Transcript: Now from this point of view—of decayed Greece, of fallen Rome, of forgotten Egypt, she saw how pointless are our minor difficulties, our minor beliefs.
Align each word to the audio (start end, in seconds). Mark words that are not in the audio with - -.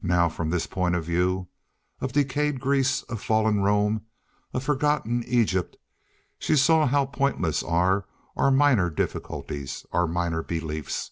Now 0.00 0.30
from 0.30 0.48
this 0.48 0.66
point 0.66 0.94
of 0.94 1.04
view—of 1.04 2.10
decayed 2.14 2.58
Greece, 2.58 3.02
of 3.02 3.20
fallen 3.20 3.60
Rome, 3.60 4.00
of 4.54 4.64
forgotten 4.64 5.22
Egypt, 5.24 5.76
she 6.38 6.56
saw 6.56 6.86
how 6.86 7.04
pointless 7.04 7.62
are 7.62 8.06
our 8.34 8.50
minor 8.50 8.88
difficulties, 8.88 9.84
our 9.92 10.06
minor 10.06 10.42
beliefs. 10.42 11.10